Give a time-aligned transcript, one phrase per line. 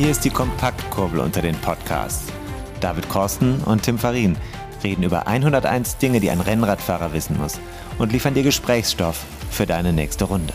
[0.00, 2.32] Hier ist die Kompaktkurbel unter den Podcasts.
[2.80, 4.34] David Korsten und Tim Farin
[4.82, 7.60] reden über 101 Dinge, die ein Rennradfahrer wissen muss
[7.98, 10.54] und liefern dir Gesprächsstoff für deine nächste Runde.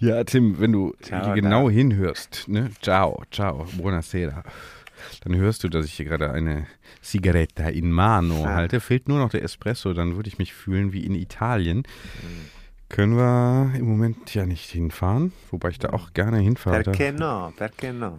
[0.00, 1.74] Ja, Tim, wenn du Ciao, genau da.
[1.74, 2.72] hinhörst, ne?
[2.82, 4.42] Ciao, ciao, buonasera.
[5.22, 6.66] Dann hörst du, dass ich hier gerade eine
[7.02, 8.80] Zigaretta in mano halte.
[8.80, 11.84] Fehlt nur noch der Espresso, dann würde ich mich fühlen wie in Italien.
[12.88, 16.80] Können wir im Moment ja nicht hinfahren, wobei ich da auch gerne hinfahre.
[16.80, 17.52] Perché no?
[17.56, 18.16] Perché no?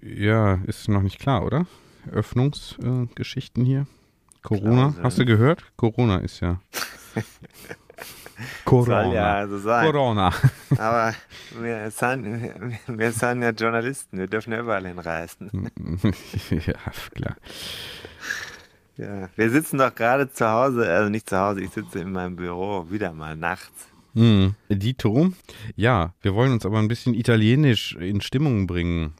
[0.00, 1.66] Ja, ist noch nicht klar, oder?
[2.10, 3.86] Öffnungsgeschichten äh, hier.
[4.42, 5.64] Corona, hast du gehört?
[5.76, 6.60] Corona ist ja.
[8.64, 9.04] Corona.
[9.04, 9.90] Soll ja so sein.
[9.90, 10.32] Corona.
[10.78, 11.14] Aber
[11.60, 12.50] wir sind,
[12.86, 15.70] wir sind ja Journalisten, wir dürfen ja überall hinreisen.
[16.50, 16.74] ja,
[17.14, 17.36] klar.
[18.96, 22.36] Ja, wir sitzen doch gerade zu Hause, also nicht zu Hause, ich sitze in meinem
[22.36, 23.91] Büro, wieder mal nachts.
[24.14, 24.54] Mhm.
[24.68, 25.32] Dito,
[25.76, 29.14] ja, wir wollen uns aber ein bisschen italienisch in Stimmung bringen.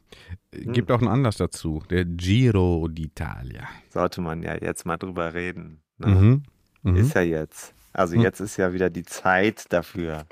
[0.51, 3.63] Gibt auch einen Anlass dazu, der Giro d'Italia.
[3.89, 5.81] Sollte man ja jetzt mal drüber reden.
[5.97, 6.07] Ne?
[6.07, 6.43] Mhm.
[6.83, 6.95] Mhm.
[6.97, 7.73] Ist ja jetzt.
[7.91, 8.21] Also Hm.
[8.21, 10.25] jetzt ist ja wieder die Zeit dafür.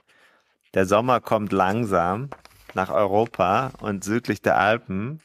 [0.74, 2.30] Der Sommer kommt langsam
[2.74, 5.22] nach Europa und südlich der Alpen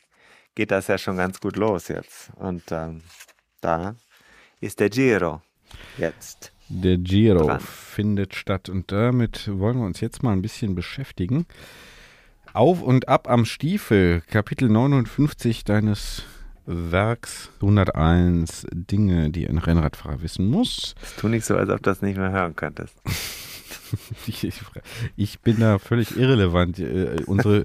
[0.54, 2.30] geht das ja schon ganz gut los jetzt.
[2.36, 3.02] Und ähm,
[3.60, 3.96] da
[4.60, 5.42] ist der Giro
[5.98, 6.52] jetzt.
[6.68, 7.60] Der Giro dran.
[7.60, 11.46] findet statt und damit wollen wir uns jetzt mal ein bisschen beschäftigen.
[12.52, 16.22] Auf und ab am Stiefel, Kapitel 59 deines
[16.64, 20.94] Werks 101 Dinge, die ein Rennradfahrer wissen muss.
[21.18, 22.96] Tu nicht so, als ob du das nicht mehr hören könntest.
[25.16, 26.80] Ich, bin da völlig irrelevant.
[26.80, 27.64] Äh, Unsere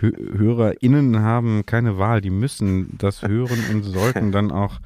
[0.00, 2.20] Hö HörerInnen haben keine Wahl.
[2.20, 4.80] Die müssen das hören und sollten dann auch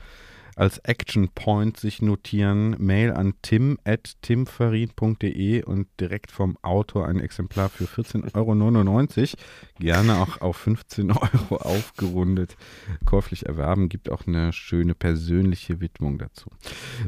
[0.57, 2.75] als Action Point sich notieren.
[2.79, 9.43] Mail an tim at timfarin.de und direkt vom Autor ein Exemplar für 14,99 Euro.
[9.79, 12.57] Gerne auch auf 15 Euro aufgerundet.
[13.05, 13.89] Käuflich erwerben.
[13.89, 16.51] Gibt auch eine schöne persönliche Widmung dazu.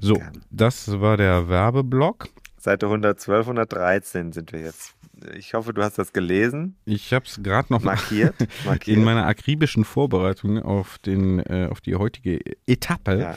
[0.00, 2.28] So, das war der Werbeblock.
[2.59, 4.94] Seite 112, 113 sind wir jetzt.
[5.37, 8.34] Ich hoffe, du hast das gelesen, Ich habe es gerade noch mal markiert.
[8.65, 8.97] markiert.
[8.97, 13.19] in meiner akribischen Vorbereitung auf, den, äh, auf die heutige Etappe.
[13.19, 13.37] ja.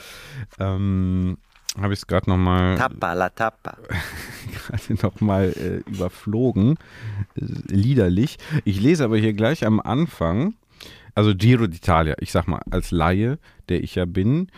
[0.58, 1.38] Ähm,
[1.80, 3.78] habe ich es gerade noch mal, Tappa, la Tappa.
[4.68, 6.76] gerade noch mal äh, überflogen,
[7.34, 8.36] äh, liederlich.
[8.64, 10.54] Ich lese aber hier gleich am Anfang,
[11.14, 13.38] also Giro d'Italia, ich sag mal als Laie,
[13.68, 14.48] der ich ja bin,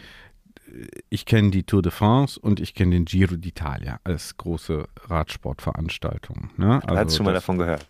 [1.11, 6.51] ich kenne die Tour de France und ich kenne den Giro d'Italia als große Radsportveranstaltung.
[6.57, 6.81] Ne?
[6.87, 7.87] Du hast schon mal das- davon gehört.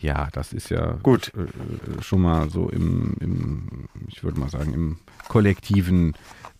[0.00, 1.32] Ja, das ist ja Gut.
[1.34, 4.98] äh, schon mal so im, im, ich würde mal sagen, im
[5.28, 6.14] kollektiven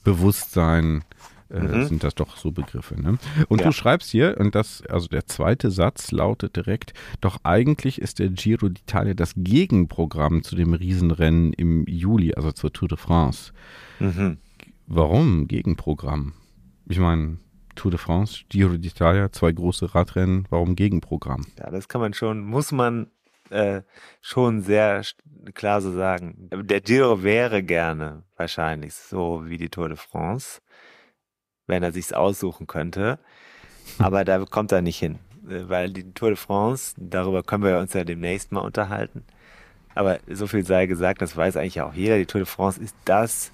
[0.04, 1.03] Bewusstsein
[1.48, 1.84] äh, Mhm.
[1.86, 3.00] sind das doch so Begriffe.
[3.00, 3.19] Ne?
[3.48, 3.66] Und Ja.
[3.69, 8.31] du schreibst hier, und das, also der zweite Satz lautet direkt, doch eigentlich ist der
[8.31, 13.53] Giro d'Italia das Gegenprogramm zu dem Riesenrennen im Juli, also zur Tour de France.
[14.00, 14.38] Mhm.
[14.88, 16.34] Warum Gegenprogramm?
[16.88, 17.38] Ich meine,
[17.74, 21.44] Tour de France, Giro d'Italia, zwei große Radrennen, warum Gegenprogramm?
[21.58, 23.10] Ja, das kann man schon, muss man
[23.50, 23.82] äh,
[24.20, 25.02] schon sehr
[25.54, 26.48] klar so sagen.
[26.52, 30.60] Der Giro wäre gerne wahrscheinlich so wie die Tour de France,
[31.66, 33.18] wenn er sich's aussuchen könnte.
[33.98, 37.92] Aber da kommt er nicht hin, weil die Tour de France, darüber können wir uns
[37.92, 39.24] ja demnächst mal unterhalten.
[39.97, 42.18] Aber so viel sei gesagt, das weiß eigentlich auch jeder.
[42.18, 43.50] Die Tour de France ist das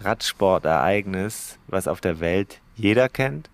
[0.00, 3.50] Radsportereignis, was auf der Welt jeder kennt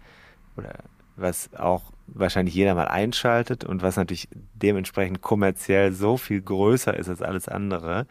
[0.56, 0.74] oder
[1.16, 7.08] was auch wahrscheinlich jeder mal einschaltet und was natürlich dementsprechend kommerziell so viel größer ist
[7.08, 8.06] als alles andere,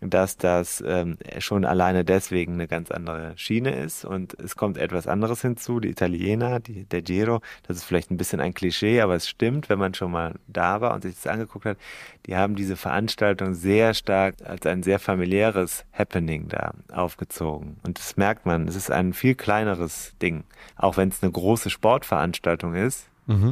[0.00, 4.04] dass das ähm, schon alleine deswegen eine ganz andere Schiene ist.
[4.04, 8.16] Und es kommt etwas anderes hinzu, die Italiener, die, der Giro, das ist vielleicht ein
[8.16, 11.26] bisschen ein Klischee, aber es stimmt, wenn man schon mal da war und sich das
[11.26, 11.78] angeguckt hat,
[12.26, 17.78] die haben diese Veranstaltung sehr stark als ein sehr familiäres Happening da aufgezogen.
[17.86, 20.44] Und das merkt man, es ist ein viel kleineres Ding,
[20.76, 23.08] auch wenn es eine große Sportveranstaltung ist,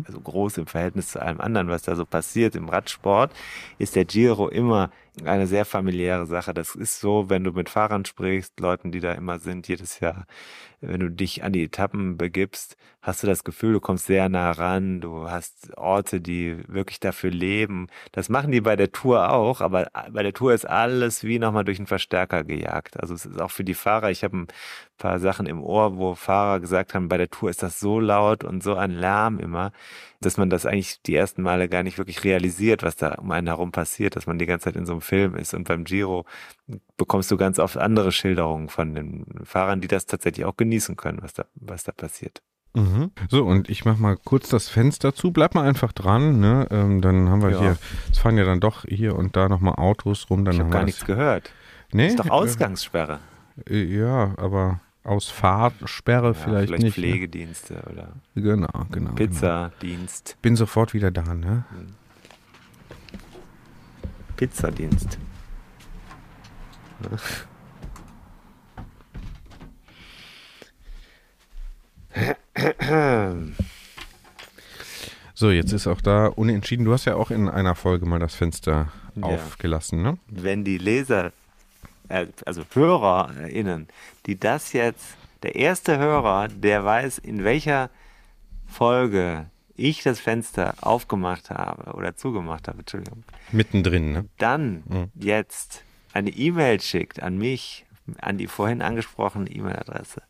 [0.07, 3.31] also groß im Verhältnis zu allem anderen, was da so passiert im Radsport,
[3.79, 4.91] ist der Giro immer
[5.25, 6.53] eine sehr familiäre Sache.
[6.53, 10.27] Das ist so, wenn du mit Fahrern sprichst, Leuten, die da immer sind, jedes Jahr,
[10.81, 14.51] wenn du dich an die Etappen begibst, hast du das Gefühl, du kommst sehr nah
[14.51, 17.87] ran, du hast Orte, die wirklich dafür leben.
[18.13, 21.65] Das machen die bei der Tour auch, aber bei der Tour ist alles wie nochmal
[21.65, 23.01] durch einen Verstärker gejagt.
[23.01, 24.49] Also es ist auch für die Fahrer, ich habe ein
[24.99, 28.45] paar Sachen im Ohr, wo Fahrer gesagt haben, bei der Tour ist das so laut
[28.45, 29.73] und so ein Lärm immer,
[30.21, 33.47] dass man das eigentlich die ersten Male gar nicht wirklich realisiert, was da um einen
[33.47, 35.55] herum passiert, dass man die ganze Zeit in so einem Film ist.
[35.55, 36.25] Und beim Giro
[36.97, 41.19] bekommst du ganz oft andere Schilderungen von den Fahrern, die das tatsächlich auch genießen können,
[41.23, 42.43] was da, was da passiert.
[42.75, 43.11] Mhm.
[43.31, 45.33] So, und ich mach mal kurz das Fenster zu.
[45.33, 46.67] Bleib mal einfach dran, ne?
[46.71, 47.59] Ähm, dann haben wir ja.
[47.59, 47.79] hier,
[48.13, 50.45] es fahren ja dann doch hier und da nochmal Autos rum.
[50.45, 51.51] Dann ich habe gar nichts gehört.
[51.93, 52.05] Nee?
[52.05, 53.21] Das ist doch Ausgangssperre.
[53.69, 56.99] Äh, ja, aber aus Fahrsperre ja, vielleicht, vielleicht nicht.
[56.99, 57.05] Ne?
[57.05, 57.83] Pflegedienste ne?
[57.93, 59.13] oder genau, genau.
[59.13, 60.27] Pizzadienst.
[60.27, 60.39] Genau.
[60.43, 61.65] Bin sofort wieder da, ne?
[61.71, 61.95] Hm.
[64.37, 65.19] Pizzadienst.
[75.39, 76.87] So, jetzt ist auch da unentschieden.
[76.87, 79.23] Du hast ja auch in einer Folge mal das Fenster ja.
[79.23, 80.17] aufgelassen, ne?
[80.29, 81.33] Wenn die Leser
[82.09, 83.89] äh, also HörerInnen,
[84.27, 87.91] die das jetzt, der erste Hörer, der weiß, in welcher
[88.67, 93.25] Folge ich das Fenster aufgemacht habe oder zugemacht habe, Entschuldigung.
[93.53, 94.25] Mittendrin, ne?
[94.39, 95.11] Dann mhm.
[95.15, 97.85] jetzt eine E-Mail schickt an mich,
[98.21, 100.23] an die vorhin angesprochene E-Mail-Adresse,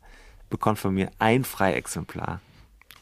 [0.50, 2.40] bekommt von mir ein Freiexemplar.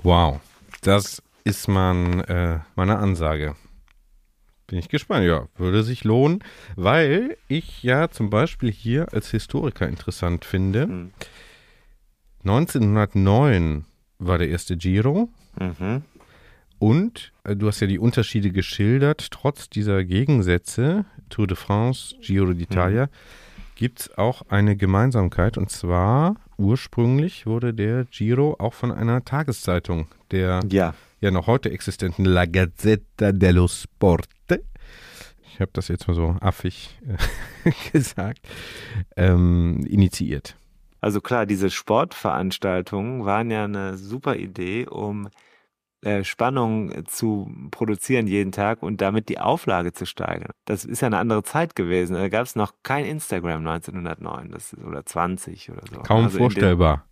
[0.03, 0.41] Wow,
[0.83, 3.57] das ist man, äh, meine Ansage.
[4.67, 6.43] Bin ich gespannt, ja, würde sich lohnen,
[6.75, 10.87] weil ich ja zum Beispiel hier als Historiker interessant finde.
[10.87, 11.11] Mhm.
[12.45, 13.85] 1909
[14.19, 15.29] war der erste Giro.
[15.59, 16.03] Mhm.
[16.79, 22.51] Und äh, du hast ja die Unterschiede geschildert, trotz dieser Gegensätze, Tour de France, Giro
[22.51, 23.11] d'Italia, mhm.
[23.75, 25.57] gibt es auch eine Gemeinsamkeit.
[25.57, 31.71] Und zwar ursprünglich wurde der Giro auch von einer Tageszeitung, der ja, ja noch heute
[31.71, 34.27] existenten La Gazzetta dello Sport,
[35.55, 38.41] ich habe das jetzt mal so affig äh, gesagt,
[39.17, 40.57] ähm, initiiert.
[41.01, 45.29] Also klar, diese Sportveranstaltungen waren ja eine super Idee, um
[46.03, 50.51] äh, Spannung zu produzieren jeden Tag und damit die Auflage zu steigern.
[50.65, 52.15] Das ist ja eine andere Zeit gewesen.
[52.15, 56.01] Da gab es noch kein Instagram 1909 das ist, oder 20 oder so.
[56.01, 57.05] Kaum also vorstellbar.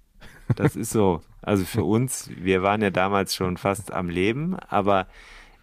[0.48, 1.20] Den, das ist so.
[1.42, 5.06] Also für uns, wir waren ja damals schon fast am Leben, aber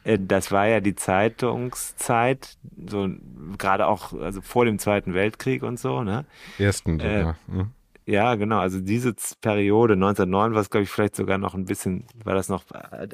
[0.03, 2.57] das war ja die Zeitungszeit,
[2.87, 3.09] so
[3.57, 6.25] gerade auch also vor dem Zweiten Weltkrieg und so, ne?
[6.57, 7.35] Ersten äh, sogar.
[7.53, 7.65] Äh,
[8.11, 8.57] ja, genau.
[8.57, 12.49] Also diese Periode 1909 war es, glaube ich, vielleicht sogar noch ein bisschen, war das
[12.49, 12.63] noch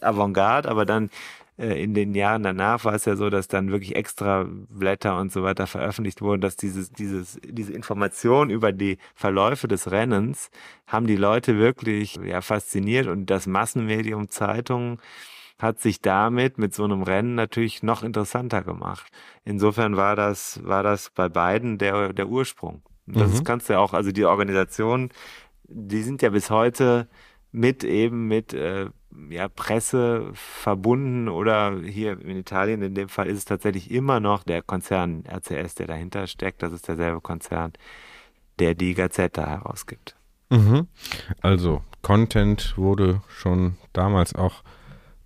[0.02, 1.10] Avantgarde, aber dann
[1.58, 5.32] äh, in den Jahren danach war es ja so, dass dann wirklich extra Blätter und
[5.34, 10.50] so weiter veröffentlicht wurden, dass dieses, dieses, diese Information über die Verläufe des Rennens
[10.88, 15.00] haben die Leute wirklich ja fasziniert und das Massenmedium Zeitungen
[15.58, 19.08] hat sich damit mit so einem Rennen natürlich noch interessanter gemacht.
[19.44, 22.82] Insofern war das, war das bei beiden der, der Ursprung.
[23.06, 23.44] das mhm.
[23.44, 25.10] kannst du ja auch, also die Organisation,
[25.68, 27.08] die sind ja bis heute
[27.52, 28.90] mit eben mit äh,
[29.30, 34.44] ja, Presse verbunden oder hier in Italien in dem Fall ist es tatsächlich immer noch
[34.44, 36.62] der Konzern RCS, der dahinter steckt.
[36.64, 37.72] Das ist derselbe Konzern,
[38.60, 40.18] der die Gazzetta herausgibt.
[40.50, 40.88] Mhm.
[41.42, 44.64] Also Content wurde schon damals auch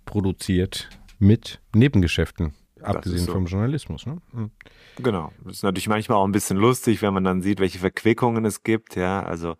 [0.04, 0.88] produziert
[1.18, 3.32] mit Nebengeschäften, abgesehen so.
[3.32, 4.06] vom Journalismus.
[4.06, 4.18] Ne?
[4.32, 4.50] Mhm.
[4.96, 5.32] Genau.
[5.44, 8.62] Das ist natürlich manchmal auch ein bisschen lustig, wenn man dann sieht, welche Verquickungen es
[8.62, 8.96] gibt.
[8.96, 9.56] Ja, also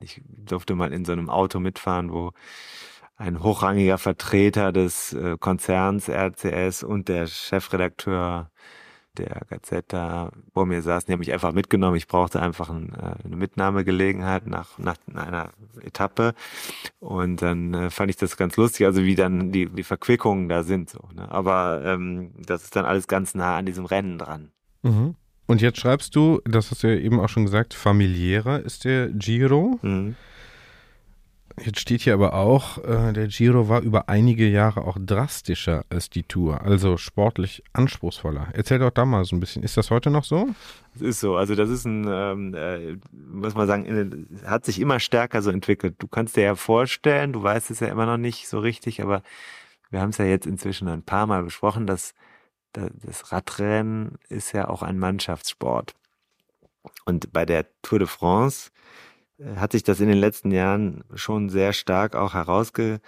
[0.00, 2.32] ich durfte mal in so einem Auto mitfahren, wo
[3.16, 8.50] ein hochrangiger Vertreter des äh, Konzerns RCS und der Chefredakteur
[9.18, 11.96] der Gazetta vor mir saßen, die haben mich einfach mitgenommen.
[11.96, 15.50] Ich brauchte einfach ein, äh, eine Mitnahmegelegenheit nach, nach einer
[15.82, 16.34] Etappe.
[17.00, 20.62] Und dann äh, fand ich das ganz lustig, also wie dann die, die Verquickungen da
[20.62, 20.90] sind.
[20.90, 21.30] So, ne?
[21.30, 24.50] Aber ähm, das ist dann alles ganz nah an diesem Rennen dran.
[24.82, 25.14] Mhm.
[25.46, 29.08] Und jetzt schreibst du, das hast du ja eben auch schon gesagt, familiärer ist der
[29.08, 29.80] Giro.
[29.82, 30.14] Mhm.
[31.62, 36.08] Jetzt steht hier aber auch, äh, der Giro war über einige Jahre auch drastischer als
[36.08, 38.48] die Tour, also sportlich anspruchsvoller.
[38.54, 39.62] Erzähl doch da mal so ein bisschen.
[39.62, 40.48] Ist das heute noch so?
[40.94, 41.36] Es ist so.
[41.36, 45.50] Also das ist ein, ähm, äh, muss man sagen, in, hat sich immer stärker so
[45.50, 45.96] entwickelt.
[45.98, 49.22] Du kannst dir ja vorstellen, du weißt es ja immer noch nicht so richtig, aber
[49.90, 52.14] wir haben es ja jetzt inzwischen ein paar Mal besprochen, dass
[52.72, 55.94] das Radrennen ist ja auch ein Mannschaftssport.
[57.04, 58.70] Und bei der Tour de France
[59.56, 63.00] hat sich das in den letzten Jahren schon sehr stark auch herausgestellt,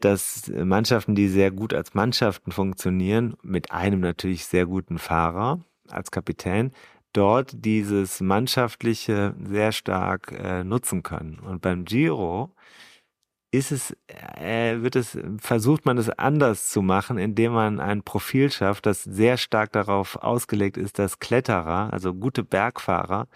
[0.00, 6.10] dass Mannschaften, die sehr gut als Mannschaften funktionieren, mit einem natürlich sehr guten Fahrer, als
[6.10, 6.72] Kapitän,
[7.12, 11.38] dort dieses Mannschaftliche sehr stark äh, nutzen können.
[11.38, 12.50] Und beim Giro
[13.52, 18.50] ist es, äh, wird es, versucht man es anders zu machen, indem man ein Profil
[18.50, 23.28] schafft, das sehr stark darauf ausgelegt ist, dass Kletterer, also gute Bergfahrer,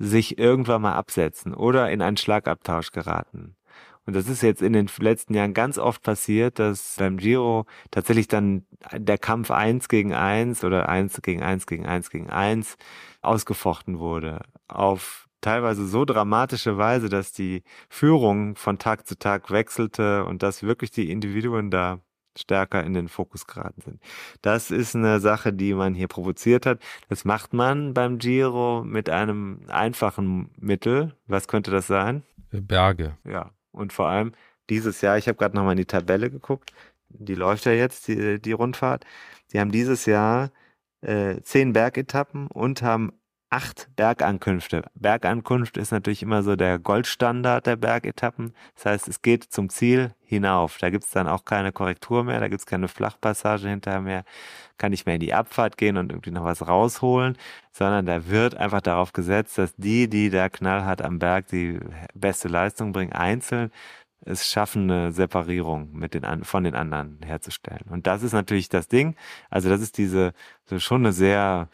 [0.00, 3.54] sich irgendwann mal absetzen oder in einen Schlagabtausch geraten.
[4.06, 8.26] Und das ist jetzt in den letzten Jahren ganz oft passiert, dass beim Giro tatsächlich
[8.26, 12.76] dann der Kampf eins gegen eins oder eins gegen eins gegen eins gegen eins
[13.20, 14.40] ausgefochten wurde.
[14.68, 20.62] Auf teilweise so dramatische Weise, dass die Führung von Tag zu Tag wechselte und dass
[20.62, 22.00] wirklich die Individuen da
[22.38, 24.02] stärker in den Fokus geraten sind.
[24.42, 26.80] Das ist eine Sache, die man hier provoziert hat.
[27.08, 31.16] Das macht man beim Giro mit einem einfachen Mittel.
[31.26, 32.22] Was könnte das sein?
[32.50, 33.16] Berge.
[33.24, 34.32] Ja, und vor allem
[34.68, 36.72] dieses Jahr, ich habe gerade nochmal in die Tabelle geguckt,
[37.08, 39.04] die läuft ja jetzt, die, die Rundfahrt.
[39.52, 40.50] Die haben dieses Jahr
[41.00, 43.12] äh, zehn Bergetappen und haben
[43.50, 44.84] acht Bergankünfte.
[44.94, 48.54] Bergankunft ist natürlich immer so der Goldstandard der Bergetappen.
[48.76, 50.78] Das heißt, es geht zum Ziel hinauf.
[50.78, 54.24] Da gibt's dann auch keine Korrektur mehr, da gibt's keine Flachpassage hinterher mehr,
[54.78, 57.36] kann nicht mehr in die Abfahrt gehen und irgendwie noch was rausholen,
[57.72, 61.80] sondern da wird einfach darauf gesetzt, dass die, die da knallhart am Berg die
[62.14, 63.70] beste Leistung bringen, einzeln
[64.24, 67.86] es schaffen, eine Separierung mit den, von den anderen herzustellen.
[67.88, 69.16] Und das ist natürlich das Ding.
[69.48, 70.32] Also das ist diese,
[70.66, 71.68] so schon eine sehr,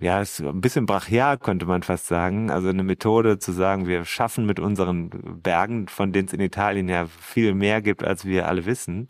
[0.00, 2.50] ja, ist ein bisschen brachial, könnte man fast sagen.
[2.50, 5.10] Also eine Methode zu sagen, wir schaffen mit unseren
[5.42, 9.08] Bergen, von denen es in Italien ja viel mehr gibt, als wir alle wissen,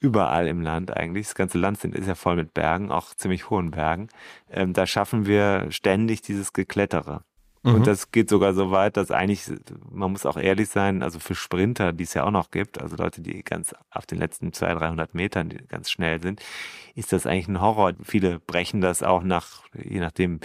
[0.00, 1.26] überall im Land eigentlich.
[1.26, 4.08] Das ganze Land ist ja voll mit Bergen, auch ziemlich hohen Bergen.
[4.50, 7.24] Ähm, da schaffen wir ständig dieses Geklettere.
[7.62, 7.74] Mhm.
[7.76, 9.44] Und das geht sogar so weit, dass eigentlich,
[9.90, 12.96] man muss auch ehrlich sein, also für Sprinter, die es ja auch noch gibt, also
[12.96, 16.42] Leute, die ganz auf den letzten 200, 300 Metern ganz schnell sind,
[16.94, 17.92] ist das eigentlich ein Horror.
[18.02, 20.40] Viele brechen das auch nach, je nachdem,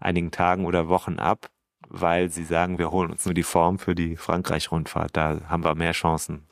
[0.00, 1.50] einigen Tagen oder Wochen ab,
[1.88, 5.16] weil sie sagen, wir holen uns nur die Form für die Frankreich-Rundfahrt.
[5.16, 6.46] Da haben wir mehr Chancen,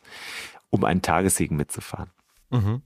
[0.70, 2.10] um einen Tagessieg mitzufahren.
[2.50, 2.82] Mhm.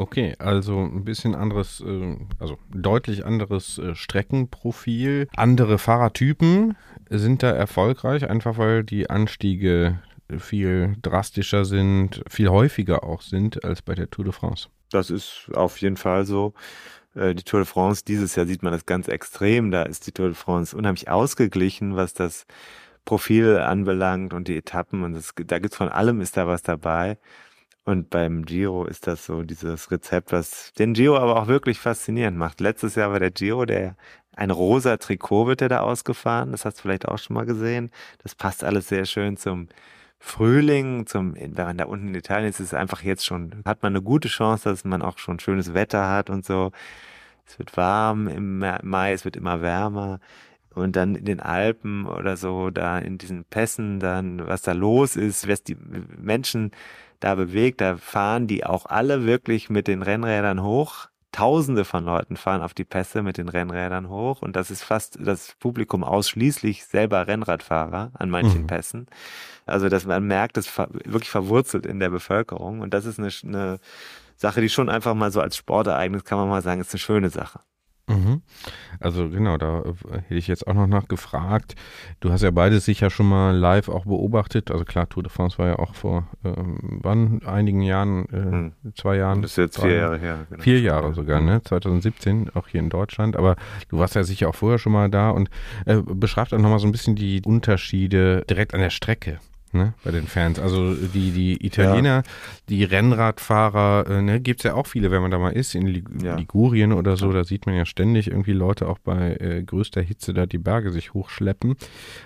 [0.00, 5.28] Okay, also ein bisschen anderes, äh, also deutlich anderes äh, Streckenprofil.
[5.36, 6.74] Andere Fahrertypen
[7.10, 10.00] sind da erfolgreich, einfach weil die Anstiege
[10.38, 14.68] viel drastischer sind, viel häufiger auch sind als bei der Tour de France.
[14.90, 16.54] Das ist auf jeden Fall so.
[17.14, 19.70] Äh, die Tour de France, dieses Jahr sieht man das ganz extrem.
[19.70, 22.46] Da ist die Tour de France unheimlich ausgeglichen, was das
[23.04, 25.04] Profil anbelangt und die Etappen.
[25.04, 27.18] Und das, da gibt's von allem ist da was dabei.
[27.90, 32.38] Und beim Giro ist das so dieses Rezept, was den Giro aber auch wirklich faszinierend
[32.38, 32.60] macht.
[32.60, 33.96] Letztes Jahr war der Giro, der
[34.36, 36.52] ein rosa Trikot wird der da ausgefahren.
[36.52, 37.90] Das hast du vielleicht auch schon mal gesehen.
[38.22, 39.68] Das passt alles sehr schön zum
[40.20, 43.82] Frühling, zum, wenn man da unten in Italien ist, ist es einfach jetzt schon, hat
[43.82, 46.70] man eine gute Chance, dass man auch schon schönes Wetter hat und so.
[47.44, 50.20] Es wird warm im Mai, es wird immer wärmer.
[50.74, 55.16] Und dann in den Alpen oder so, da in diesen Pässen, dann, was da los
[55.16, 55.76] ist, was die
[56.16, 56.70] Menschen
[57.20, 57.80] da bewegt.
[57.80, 61.06] Da fahren die auch alle wirklich mit den Rennrädern hoch.
[61.32, 65.16] Tausende von Leuten fahren auf die Pässe mit den Rennrädern hoch und das ist fast
[65.20, 68.66] das Publikum ausschließlich selber Rennradfahrer an manchen mhm.
[68.66, 69.06] Pässen.
[69.64, 73.78] Also dass man merkt, es wirklich verwurzelt in der Bevölkerung und das ist eine, eine
[74.34, 77.30] Sache, die schon einfach mal so als Sportereignis kann man mal sagen, ist eine schöne
[77.30, 77.60] Sache.
[78.10, 78.42] Mhm.
[78.98, 81.74] Also genau, da äh, hätte ich jetzt auch noch nachgefragt.
[82.20, 84.70] Du hast ja beides sicher schon mal live auch beobachtet.
[84.70, 87.42] Also klar, Tour de France war ja auch vor ähm, wann?
[87.44, 88.72] Einigen Jahren, äh, hm.
[88.94, 89.42] zwei Jahren.
[89.42, 90.46] Das ist jetzt vier Jahre her.
[90.50, 90.62] Genau.
[90.62, 91.62] Vier Jahre sogar, ne?
[91.62, 93.36] 2017, auch hier in Deutschland.
[93.36, 93.56] Aber
[93.88, 95.50] du warst ja sicher auch vorher schon mal da und
[95.86, 99.38] äh, beschreib dann nochmal so ein bisschen die Unterschiede direkt an der Strecke
[99.72, 100.58] ne, bei den Fans.
[100.58, 102.22] Also die, die Italiener, ja.
[102.68, 105.86] die Rennradfahrer, äh, ne, gibt es ja auch viele, wenn man da mal ist, in
[105.86, 106.36] Lig ja.
[106.36, 110.34] Ligurien oder so, da sieht man ja ständig irgendwie Leute auch bei äh, größter Hitze
[110.34, 111.76] da die Berge sich hochschleppen.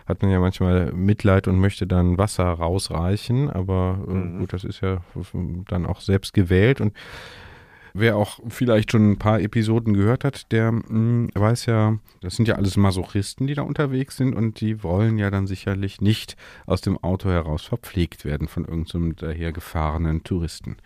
[0.06, 4.38] Hat man ja manchmal Mitleid und möchte dann Wasser rausreichen, aber äh, mhm.
[4.40, 5.02] gut, das ist ja
[5.68, 6.92] dann auch selbst gewählt und
[7.96, 12.34] Wer auch vielleicht schon ein paar Episoden gehört hat, der mh, hm, weiß ja, das
[12.34, 16.36] sind ja alles Masochisten, die da unterwegs sind und die wollen ja dann sicherlich nicht
[16.66, 20.76] aus dem Auto heraus verpflegt werden von irgendeinem so dahergefahrenen Touristen.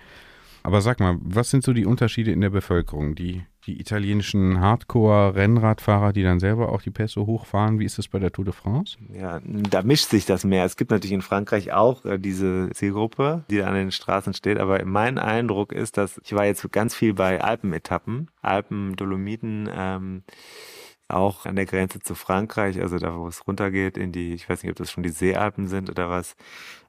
[0.63, 3.15] Aber sag mal, was sind so die Unterschiede in der Bevölkerung?
[3.15, 7.79] Die die italienischen Hardcore-Rennradfahrer, die dann selber auch die Pässe hochfahren.
[7.79, 8.97] Wie ist das bei der Tour de France?
[9.13, 10.65] Ja, da mischt sich das mehr.
[10.65, 14.59] Es gibt natürlich in Frankreich auch äh, diese Zielgruppe, die an den Straßen steht.
[14.59, 20.23] Aber mein Eindruck ist, dass ich war jetzt ganz viel bei Alpenetappen, Alpen, Dolomiten, ähm,
[21.09, 24.63] auch an der Grenze zu Frankreich, also da, wo es runtergeht in die, ich weiß
[24.63, 26.37] nicht, ob das schon die Seealpen sind oder was,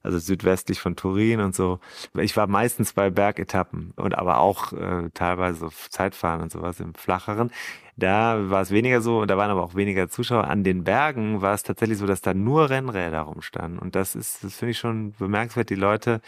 [0.04, 1.80] also südwestlich von Turin und so.
[2.18, 7.52] Ich war meistens bei Bergetappen und aber auch äh, teilweise Zeitfahren und sowas im Flacheren.
[7.96, 10.46] Da war es weniger so, da waren aber auch weniger Zuschauer.
[10.46, 13.80] An den Bergen war es tatsächlich so, dass da nur Rennräder rumstanden.
[13.80, 15.70] Und das ist, das finde ich schon bemerkenswert.
[15.70, 16.22] Die Leute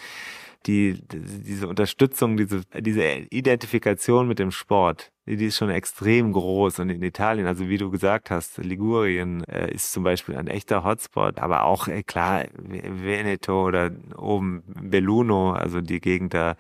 [0.68, 6.80] die, diese Unterstützung, diese, diese Identifikation mit dem Sport, die ist schon extrem groß.
[6.80, 10.84] Und in Italien, also wie du gesagt hast, Ligurien äh, ist zum Beispiel ein echter
[10.84, 16.56] Hotspot, aber auch, äh, klar, Veneto oder oben Belluno, also die Gegend da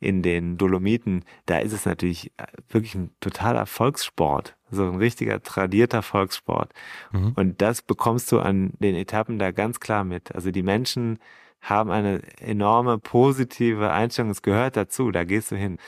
[0.00, 4.56] in den Dolomiten, da ist es natürlich äh, wirklich ein totaler Volkssport.
[4.70, 6.72] So ein richtiger tradierter Volkssport.
[7.12, 7.32] Mhm.
[7.36, 10.34] Und das bekommst du an den Etappen da ganz klar mit.
[10.34, 11.18] Also die Menschen
[11.62, 14.32] haben eine enorme positive Einstellung.
[14.32, 15.78] Es gehört dazu, da gehst du hin.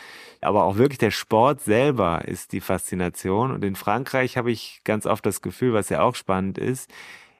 [0.41, 3.51] Aber auch wirklich der Sport selber ist die Faszination.
[3.51, 6.91] Und in Frankreich habe ich ganz oft das Gefühl, was ja auch spannend ist,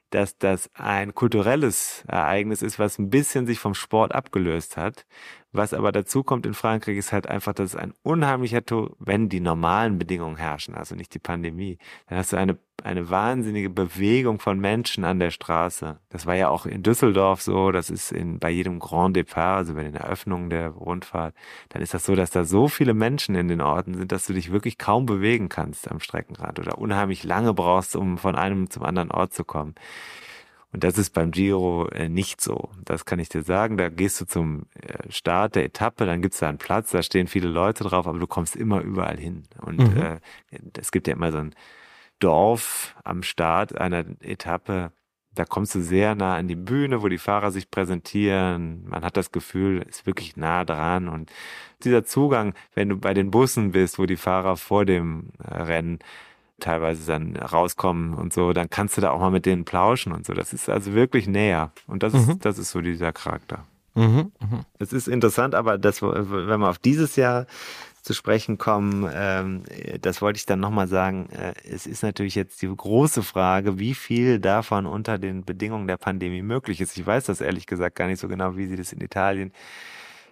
[0.09, 5.05] dass das ein kulturelles Ereignis ist, was ein bisschen sich vom Sport abgelöst hat.
[5.55, 9.29] Was aber dazu kommt in Frankreich ist halt einfach, dass es ein unheimlicher, Tour, wenn
[9.29, 11.77] die normalen Bedingungen herrschen, also nicht die Pandemie,
[12.09, 15.97] dann hast du eine, eine wahnsinnige Bewegung von Menschen an der Straße.
[16.09, 19.75] Das war ja auch in Düsseldorf so, das ist in, bei jedem Grand Depart, also
[19.75, 21.33] bei den Eröffnungen der Rundfahrt,
[21.69, 24.33] dann ist das so, dass da so viele Menschen in den Orten sind, dass du
[24.33, 28.83] dich wirklich kaum bewegen kannst am Streckenrad oder unheimlich lange brauchst, um von einem zum
[28.83, 29.73] anderen Ort zu kommen.
[30.71, 32.69] Und das ist beim Giro äh, nicht so.
[32.83, 33.77] Das kann ich dir sagen.
[33.77, 37.27] Da gehst du zum äh, Start der Etappe, dann gibt's da einen Platz, da stehen
[37.27, 39.43] viele Leute drauf, aber du kommst immer überall hin.
[39.61, 39.97] Und mhm.
[39.97, 40.19] äh,
[40.77, 41.55] es gibt ja immer so ein
[42.19, 44.91] Dorf am Start einer Etappe,
[45.35, 48.85] da kommst du sehr nah an die Bühne, wo die Fahrer sich präsentieren.
[48.87, 51.09] Man hat das Gefühl, ist wirklich nah dran.
[51.09, 51.31] Und
[51.83, 55.99] dieser Zugang, wenn du bei den Bussen bist, wo die Fahrer vor dem äh, Rennen
[56.59, 60.25] teilweise dann rauskommen und so, dann kannst du da auch mal mit denen plauschen und
[60.25, 60.33] so.
[60.33, 61.71] Das ist also wirklich näher.
[61.87, 62.31] Und das mhm.
[62.31, 63.65] ist, das ist so dieser Charakter.
[63.95, 64.65] Mhm, mh.
[64.79, 67.45] Es ist interessant, aber das, wenn wir auf dieses Jahr
[68.01, 69.63] zu sprechen kommen, ähm,
[69.99, 71.27] das wollte ich dann nochmal sagen.
[71.31, 75.97] Äh, es ist natürlich jetzt die große Frage, wie viel davon unter den Bedingungen der
[75.97, 76.97] Pandemie möglich ist.
[76.97, 79.51] Ich weiß das ehrlich gesagt gar nicht so genau, wie sie das in Italien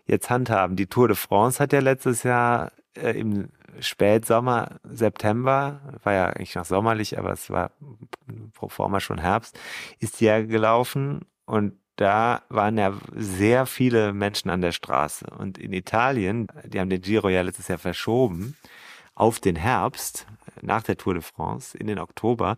[0.05, 0.75] jetzt handhaben.
[0.75, 6.55] Die Tour de France hat ja letztes Jahr äh, im Spätsommer, September, war ja eigentlich
[6.55, 7.71] noch sommerlich, aber es war
[8.53, 9.59] pro forma schon Herbst,
[9.99, 15.27] ist die ja gelaufen und da waren ja sehr viele Menschen an der Straße.
[15.37, 18.57] Und in Italien, die haben den Giro ja letztes Jahr verschoben
[19.15, 20.25] auf den Herbst,
[20.61, 22.57] nach der Tour de France, in den Oktober.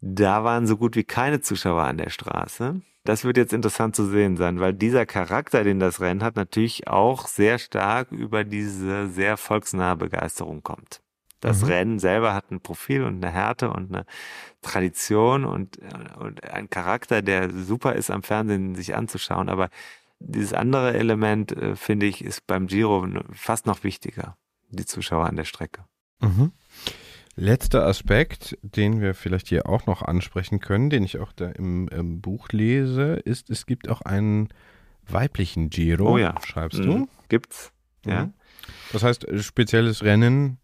[0.00, 2.80] Da waren so gut wie keine Zuschauer an der Straße.
[3.04, 6.86] Das wird jetzt interessant zu sehen sein, weil dieser Charakter, den das Rennen hat, natürlich
[6.86, 11.00] auch sehr stark über diese sehr volksnahe Begeisterung kommt.
[11.40, 11.68] Das mhm.
[11.68, 14.04] Rennen selber hat ein Profil und eine Härte und eine
[14.60, 15.78] Tradition und,
[16.18, 19.48] und ein Charakter, der super ist am Fernsehen sich anzuschauen.
[19.48, 19.70] Aber
[20.18, 24.36] dieses andere Element, äh, finde ich, ist beim Giro fast noch wichtiger.
[24.68, 25.84] Die Zuschauer an der Strecke.
[26.20, 26.52] Mhm.
[27.40, 31.88] Letzter Aspekt, den wir vielleicht hier auch noch ansprechen können, den ich auch da im,
[31.88, 34.50] im Buch lese, ist, es gibt auch einen
[35.08, 36.12] weiblichen Giro.
[36.12, 36.34] Oh ja.
[36.44, 36.92] Schreibst du?
[36.92, 37.08] Mhm.
[37.30, 37.72] Gibt's.
[38.04, 38.26] Ja.
[38.26, 38.34] Mhm.
[38.92, 40.58] Das heißt, spezielles Rennen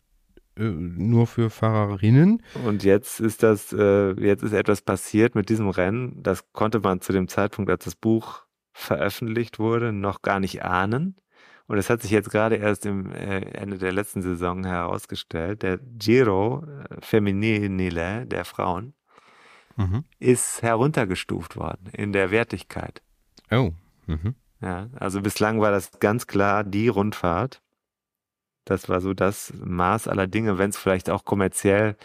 [0.59, 2.43] äh, nur für Fahrerinnen.
[2.67, 6.23] Und jetzt ist das, äh, jetzt ist etwas passiert mit diesem Rennen.
[6.23, 11.17] Das konnte man zu dem Zeitpunkt, als das Buch veröffentlicht wurde, noch gar nicht ahnen.
[11.69, 15.79] Und es hat sich jetzt gerade erst im äh, Ende der letzten Saison herausgestellt, der
[15.79, 18.95] Giro äh, Feminile der Frauen
[19.77, 20.05] mhm.
[20.19, 23.03] ist heruntergestuft worden in der Wertigkeit.
[23.51, 23.73] Oh.
[24.07, 24.35] Mhm.
[24.61, 27.61] Ja, also bislang war das ganz klar die Rundfahrt.
[28.65, 31.97] Das war so das Maß aller Dinge, wenn es vielleicht auch kommerziell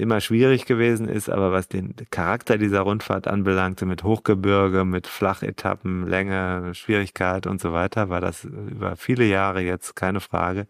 [0.00, 6.06] immer schwierig gewesen ist, aber was den Charakter dieser Rundfahrt anbelangte, mit Hochgebirge, mit Flachetappen,
[6.06, 10.66] Länge, Schwierigkeit und so weiter, war das über viele Jahre jetzt keine Frage.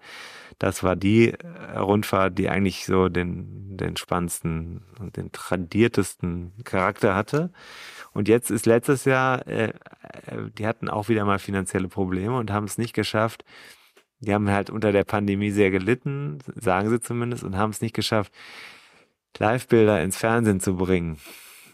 [0.58, 7.14] Das war die äh, Rundfahrt, die eigentlich so den, den spannendsten und den tradiertesten Charakter
[7.14, 7.50] hatte.
[8.12, 9.72] Und jetzt ist letztes Jahr, äh, äh,
[10.58, 13.44] die hatten auch wieder mal finanzielle Probleme und haben es nicht geschafft.
[14.20, 17.94] Die haben halt unter der Pandemie sehr gelitten, sagen sie zumindest, und haben es nicht
[17.94, 18.32] geschafft,
[19.38, 21.18] Live-Bilder ins Fernsehen zu bringen,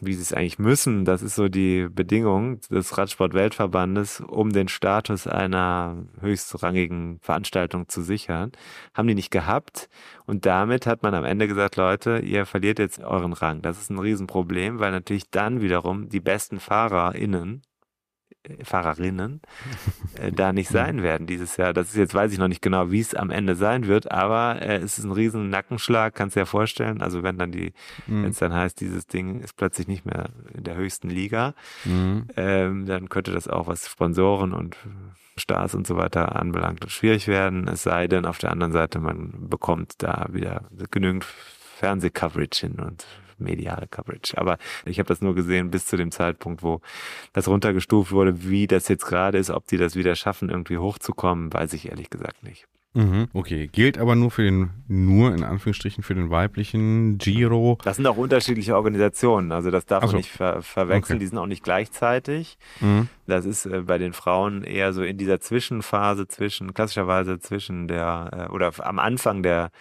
[0.00, 1.04] wie sie es eigentlich müssen.
[1.04, 8.52] Das ist so die Bedingung des Radsport-Weltverbandes, um den Status einer höchstrangigen Veranstaltung zu sichern.
[8.94, 9.88] Haben die nicht gehabt.
[10.26, 13.62] Und damit hat man am Ende gesagt, Leute, ihr verliert jetzt euren Rang.
[13.62, 17.62] Das ist ein Riesenproblem, weil natürlich dann wiederum die besten FahrerInnen
[18.62, 19.40] Fahrerinnen
[20.20, 21.72] äh, da nicht sein werden dieses Jahr.
[21.72, 24.60] Das ist jetzt, weiß ich noch nicht genau, wie es am Ende sein wird, aber
[24.62, 27.02] äh, es ist ein riesen Nackenschlag, kannst du dir ja vorstellen.
[27.02, 27.72] Also wenn dann die,
[28.06, 28.24] mhm.
[28.24, 31.54] wenn es dann heißt, dieses Ding ist plötzlich nicht mehr in der höchsten Liga,
[31.84, 32.26] mhm.
[32.36, 34.76] ähm, dann könnte das auch was Sponsoren und
[35.36, 37.68] Stars und so weiter anbelangt schwierig werden.
[37.68, 43.04] Es sei denn, auf der anderen Seite, man bekommt da wieder genügend Fernsehcoverage hin und
[43.38, 44.38] mediale Coverage.
[44.38, 46.80] Aber ich habe das nur gesehen bis zu dem Zeitpunkt, wo
[47.32, 48.48] das runtergestuft wurde.
[48.48, 52.10] Wie das jetzt gerade ist, ob die das wieder schaffen, irgendwie hochzukommen, weiß ich ehrlich
[52.10, 52.66] gesagt nicht.
[52.96, 57.76] Mhm, okay, gilt aber nur für den, nur in Anführungsstrichen für den weiblichen Giro.
[57.84, 60.08] Das sind auch unterschiedliche Organisationen, also das darf so.
[60.08, 61.24] man nicht ver verwechseln, okay.
[61.24, 62.56] die sind auch nicht gleichzeitig.
[62.80, 63.08] Mhm.
[63.26, 68.48] Das ist äh, bei den Frauen eher so in dieser Zwischenphase zwischen, klassischerweise zwischen der,
[68.48, 69.72] äh, oder am Anfang der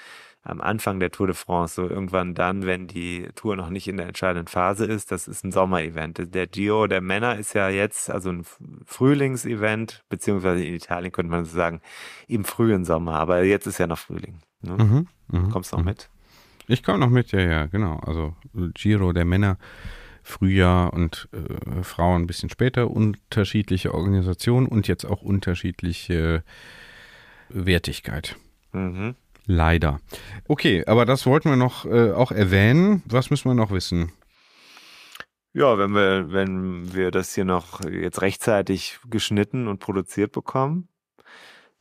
[0.46, 3.98] am Anfang der Tour de France, so irgendwann dann, wenn die Tour noch nicht in
[3.98, 5.12] der entscheidenden Phase ist.
[5.12, 6.34] Das ist ein Sommerevent.
[6.34, 8.46] Der Giro der Männer ist ja jetzt also ein
[8.86, 11.82] Frühlingsevent, beziehungsweise in Italien könnte man so sagen,
[12.28, 13.16] im frühen Sommer.
[13.16, 14.38] Aber jetzt ist ja noch Frühling.
[14.62, 14.78] Ne?
[14.78, 15.90] Mhm, mh, Kommst du noch mh.
[15.90, 16.10] mit?
[16.68, 17.98] Ich komme noch mit, ja, ja, genau.
[17.98, 18.36] Also
[18.76, 19.58] Giro der Männer.
[20.22, 26.44] Frühjahr und äh, Frauen ein bisschen später, unterschiedliche Organisationen und jetzt auch unterschiedliche
[27.50, 28.36] Wertigkeit.
[28.72, 29.14] Mhm.
[29.46, 30.00] Leider.
[30.48, 33.04] Okay, aber das wollten wir noch äh, auch erwähnen.
[33.06, 34.12] Was müssen wir noch wissen?
[35.54, 40.90] Ja, wenn wir, wenn wir das hier noch jetzt rechtzeitig geschnitten und produziert bekommen,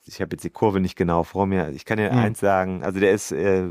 [0.08, 1.68] ich habe jetzt die Kurve nicht genau vor mir.
[1.70, 2.18] Ich kann dir mhm.
[2.18, 3.64] eins sagen, also der ist äh,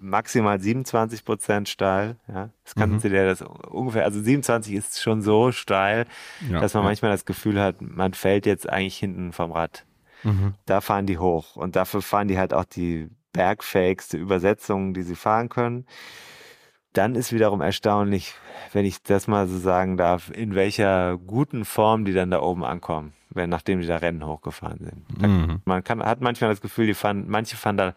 [0.00, 2.16] maximal 27 Prozent steil.
[2.28, 3.00] Ja, das kannst mhm.
[3.00, 6.06] du dir das ungefähr, also 27 ist schon so steil,
[6.48, 6.90] ja, dass man ja.
[6.90, 9.84] manchmal das Gefühl hat, man fällt jetzt eigentlich hinten vom Rad.
[10.22, 10.54] Mhm.
[10.66, 15.16] Da fahren die hoch und dafür fahren die halt auch die bergfähigste Übersetzung, die sie
[15.16, 15.86] fahren können.
[16.92, 18.34] Dann ist wiederum erstaunlich,
[18.72, 22.64] wenn ich das mal so sagen darf, in welcher guten Form die dann da oben
[22.64, 25.22] ankommen wenn, nachdem die da Rennen hochgefahren sind.
[25.22, 25.60] Mhm.
[25.64, 27.94] Man kann, hat manchmal das Gefühl, die fahren, manche fahren da,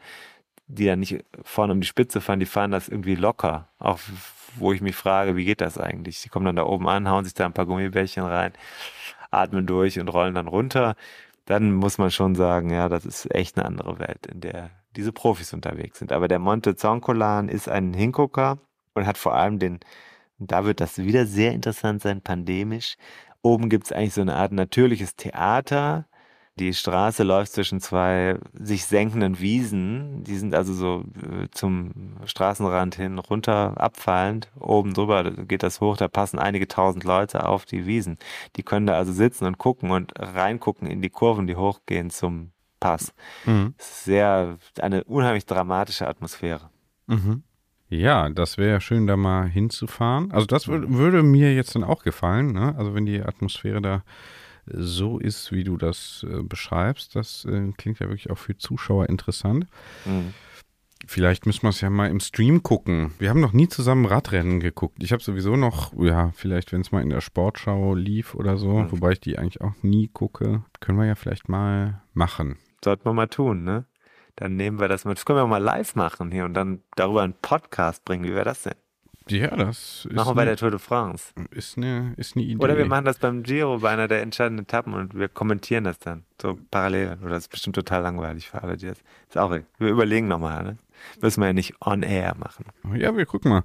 [0.67, 3.67] die ja nicht vorne um die Spitze fahren, die fahren das irgendwie locker.
[3.79, 3.99] Auch
[4.57, 6.21] wo ich mich frage, wie geht das eigentlich?
[6.21, 8.53] Die kommen dann da oben an, hauen sich da ein paar Gummibärchen rein,
[9.31, 10.95] atmen durch und rollen dann runter.
[11.45, 15.11] Dann muss man schon sagen, ja, das ist echt eine andere Welt, in der diese
[15.11, 16.13] Profis unterwegs sind.
[16.13, 18.59] Aber der Monte Zoncolan ist ein Hingucker
[18.95, 19.79] und hat vor allem den,
[20.39, 22.97] da wird das wieder sehr interessant sein, pandemisch,
[23.45, 26.07] Oben gibt es eigentlich so eine Art natürliches Theater.
[26.57, 30.23] Die Straße läuft zwischen zwei sich senkenden Wiesen.
[30.23, 34.49] Die sind also so äh, zum Straßenrand hin runter abfallend.
[34.59, 38.17] Oben drüber geht das hoch, da passen einige tausend Leute auf die Wiesen.
[38.55, 42.51] Die können da also sitzen und gucken und reingucken in die Kurven, die hochgehen zum
[42.79, 43.13] Pass.
[43.45, 43.75] Mhm.
[43.77, 46.71] Sehr, eine unheimlich dramatische Atmosphäre.
[47.05, 47.43] Mhm.
[47.89, 50.31] Ja, das wäre schön, da mal hinzufahren.
[50.31, 52.75] Also das würde mir jetzt dann auch gefallen, ne?
[52.77, 54.03] Also wenn die Atmosphäre da
[54.65, 59.09] so ist, wie du das äh, beschreibst, das äh, klingt ja wirklich auch für Zuschauer
[59.09, 59.67] interessant.
[60.05, 60.33] Mhm.
[61.07, 63.11] Vielleicht müssen wir es ja mal im Stream gucken.
[63.19, 65.03] Wir haben noch nie zusammen Radrennen geguckt.
[65.03, 68.79] Ich habe sowieso noch, ja, vielleicht, wenn es mal in der Sportschau lief oder so,
[68.79, 68.91] mhm.
[68.91, 72.57] wobei ich die eigentlich auch nie gucke, können wir ja vielleicht mal machen.
[72.83, 73.85] Sollten wir mal tun, ne?
[74.35, 75.17] Dann nehmen wir das mit.
[75.17, 78.23] Das können wir auch mal live machen hier und dann darüber einen Podcast bringen.
[78.25, 78.75] Wie wäre das denn?
[79.27, 80.13] Ja, das ist.
[80.13, 81.33] Machen wir bei der Tour de France.
[81.49, 82.63] Ist eine, ist eine Idee.
[82.63, 85.97] Oder wir machen das beim Giro bei einer der entscheidenden Etappen und wir kommentieren das
[85.97, 86.25] dann.
[86.39, 87.17] So parallel.
[87.21, 88.99] Oder das ist bestimmt total langweilig für alle, die das.
[89.27, 90.77] Ist auch, wir überlegen nochmal, ne?
[91.21, 92.65] Müssen wir ja nicht on air machen.
[92.95, 93.63] Ja, wir gucken mal.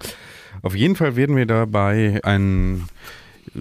[0.63, 2.89] Auf jeden Fall werden wir dabei ein
[3.55, 3.61] äh,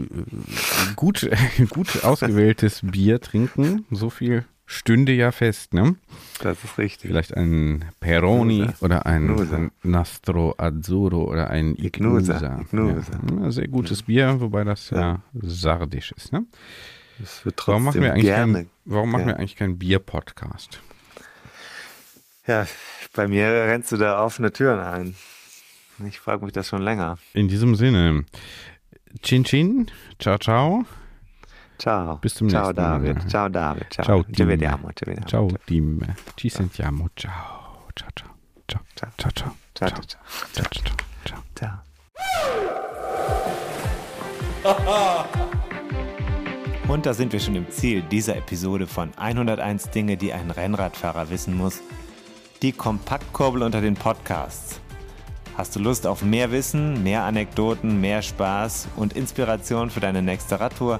[0.95, 1.29] gut,
[1.69, 3.85] gut ausgewähltes Bier trinken.
[3.91, 5.95] So viel stünde ja fest, ne?
[6.41, 7.09] Das ist richtig.
[7.09, 8.85] Vielleicht ein Peroni Ignusa.
[8.85, 9.55] oder ein, Ignusa.
[9.57, 12.59] ein Nastro Azzurro oder ein Ignusa.
[12.61, 13.19] Ignusa.
[13.41, 16.31] Ja, sehr gutes Bier, wobei das ja, sardisch ist.
[16.31, 16.45] Ne?
[17.17, 18.53] Das wird Warum trotzdem machen wir eigentlich gerne.
[18.53, 19.27] kein, warum machen ja.
[19.27, 20.79] wir eigentlich keinen Bier-Podcast?
[22.45, 22.67] Ja,
[23.13, 25.15] bei mir rennst du da offene Türen ein.
[26.07, 27.17] Ich frage mich das schon länger.
[27.33, 28.23] In diesem Sinne,
[29.23, 29.87] Chin Chin,
[30.19, 30.85] ciao ciao,
[31.79, 32.17] Ciao.
[32.17, 32.99] Bis zum Ciao, nächsten Mal.
[32.99, 33.29] David.
[33.29, 33.85] Ciao, David.
[33.89, 34.05] Ciao.
[34.05, 34.47] Ciao, Ci Tim.
[34.47, 35.27] vediamo, ci vediamo.
[35.27, 35.99] ciao team,
[36.35, 38.29] ci sentiamo, ciao, ciao ciao,
[38.67, 39.11] ciao, Ciao.
[39.17, 40.01] ciao, ciao, Ciao, ciao,
[40.53, 41.83] ciao, ciao, ciao, ciao.
[44.63, 45.25] ciao.
[46.89, 51.29] Und da sind wir schon im Ziel dieser Episode von 101 Dinge, die ein Rennradfahrer
[51.29, 51.81] wissen muss.
[52.63, 54.81] Die Kompaktkurbel unter den Podcasts.
[55.55, 60.59] Hast du Lust auf mehr Wissen, mehr Anekdoten, mehr Spaß und Inspiration für deine nächste
[60.59, 60.99] Radtour?